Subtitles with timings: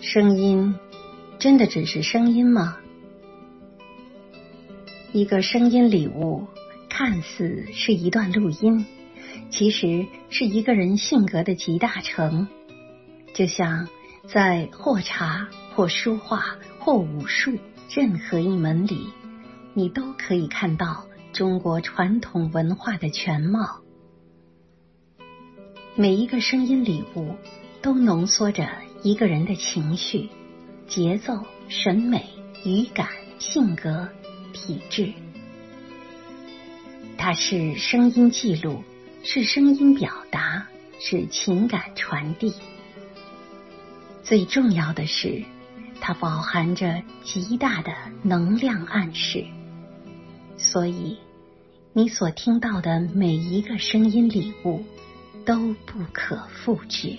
[0.00, 0.76] 声音
[1.40, 2.76] 真的只是声音吗？
[5.12, 6.46] 一个声音礼物，
[6.88, 8.86] 看似是一段录音，
[9.50, 12.46] 其实是一个人性格的集大成。
[13.34, 13.88] 就像
[14.28, 17.58] 在或茶、或书画、或武术
[17.90, 19.08] 任何一门里，
[19.74, 23.80] 你都可以看到中国传统文化的全貌。
[25.96, 27.34] 每一个声音礼物，
[27.82, 28.68] 都浓缩着
[29.02, 30.28] 一个人的情绪、
[30.86, 32.26] 节奏、审美、
[32.64, 34.08] 语感、性格。
[34.50, 35.12] 体质，
[37.18, 38.82] 它是声音记录，
[39.22, 40.66] 是声音表达，
[40.98, 42.54] 是情感传递。
[44.24, 45.44] 最重要的是，
[46.00, 49.44] 它饱含着极大的能量暗示。
[50.56, 51.18] 所以，
[51.92, 54.82] 你所听到的每一个声音礼物
[55.44, 57.16] 都不可复制。